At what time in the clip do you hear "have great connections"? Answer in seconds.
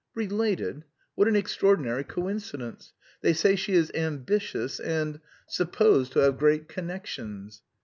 6.21-7.61